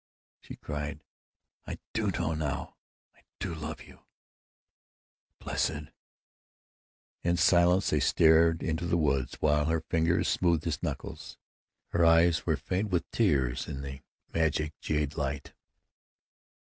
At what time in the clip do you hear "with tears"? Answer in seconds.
12.89-13.67